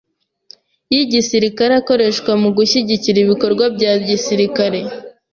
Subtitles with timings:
[0.93, 4.79] y igisirikare akoreshwa mu gushyigikira ibikorwa bya gisirikare